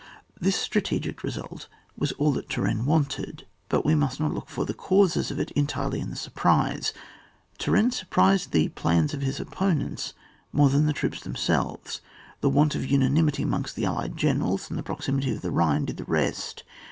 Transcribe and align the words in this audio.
This 0.39 0.55
strategic 0.55 1.21
result 1.21 1.67
was 1.95 2.11
all 2.13 2.31
that 2.31 2.49
Turenne 2.49 2.87
wanted, 2.87 3.45
but 3.69 3.85
we 3.85 3.93
must 3.93 4.19
not 4.19 4.33
look 4.33 4.49
for 4.49 4.65
the 4.65 4.73
causes 4.73 5.29
of 5.29 5.37
it 5.39 5.51
en 5.55 5.67
tirely 5.67 5.99
in 5.99 6.09
the 6.09 6.15
surprise. 6.15 6.91
Turenne 7.59 7.91
sur 7.91 8.07
prised 8.09 8.49
the 8.49 8.69
plans 8.69 9.13
of 9.13 9.21
his 9.21 9.39
opponents 9.39 10.15
more 10.51 10.69
than 10.69 10.87
the 10.87 10.91
troops 10.93 11.21
themselves; 11.21 12.01
the 12.39 12.49
want 12.49 12.73
of 12.73 12.83
unanimity 12.83 13.43
amongst 13.43 13.75
the 13.75 13.85
allied 13.85 14.17
generals 14.17 14.71
and 14.71 14.79
the 14.79 14.83
proximity 14.83 15.35
of 15.35 15.43
the 15.43 15.51
Hhine 15.51 15.85
did 15.85 15.97
the 15.97 16.03
rest. 16.05 16.63